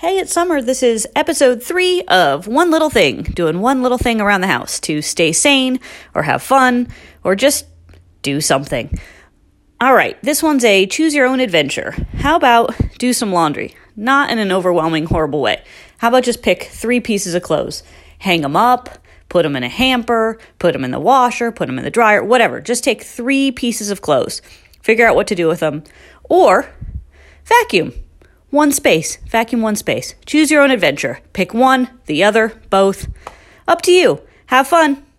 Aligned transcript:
Hey, 0.00 0.16
it's 0.16 0.32
summer. 0.32 0.62
This 0.62 0.82
is 0.82 1.06
episode 1.14 1.62
three 1.62 2.00
of 2.08 2.46
One 2.46 2.70
Little 2.70 2.88
Thing, 2.88 3.20
doing 3.20 3.60
one 3.60 3.82
little 3.82 3.98
thing 3.98 4.18
around 4.18 4.40
the 4.40 4.46
house 4.46 4.80
to 4.80 5.02
stay 5.02 5.30
sane 5.30 5.78
or 6.14 6.22
have 6.22 6.42
fun 6.42 6.88
or 7.22 7.36
just 7.36 7.66
do 8.22 8.40
something. 8.40 8.98
All 9.78 9.92
right, 9.92 10.16
this 10.22 10.42
one's 10.42 10.64
a 10.64 10.86
choose 10.86 11.14
your 11.14 11.26
own 11.26 11.38
adventure. 11.38 11.94
How 12.14 12.36
about 12.36 12.74
do 12.96 13.12
some 13.12 13.30
laundry? 13.30 13.74
Not 13.94 14.30
in 14.30 14.38
an 14.38 14.52
overwhelming, 14.52 15.04
horrible 15.04 15.42
way. 15.42 15.62
How 15.98 16.08
about 16.08 16.24
just 16.24 16.42
pick 16.42 16.62
three 16.62 17.00
pieces 17.00 17.34
of 17.34 17.42
clothes, 17.42 17.82
hang 18.20 18.40
them 18.40 18.56
up, 18.56 18.88
put 19.28 19.42
them 19.42 19.54
in 19.54 19.64
a 19.64 19.68
hamper, 19.68 20.38
put 20.58 20.72
them 20.72 20.82
in 20.82 20.92
the 20.92 20.98
washer, 20.98 21.52
put 21.52 21.66
them 21.66 21.76
in 21.76 21.84
the 21.84 21.90
dryer, 21.90 22.24
whatever. 22.24 22.62
Just 22.62 22.84
take 22.84 23.02
three 23.02 23.52
pieces 23.52 23.90
of 23.90 24.00
clothes, 24.00 24.40
figure 24.80 25.06
out 25.06 25.14
what 25.14 25.26
to 25.26 25.34
do 25.34 25.46
with 25.46 25.60
them, 25.60 25.84
or 26.24 26.70
vacuum 27.44 27.92
one 28.50 28.72
space, 28.72 29.16
vacuum 29.26 29.62
one 29.62 29.76
space. 29.76 30.14
Choose 30.26 30.50
your 30.50 30.62
own 30.62 30.70
adventure. 30.70 31.20
Pick 31.32 31.54
one, 31.54 31.88
the 32.06 32.24
other, 32.24 32.60
both. 32.68 33.08
Up 33.66 33.80
to 33.82 33.92
you. 33.92 34.22
Have 34.46 34.66
fun. 34.66 35.04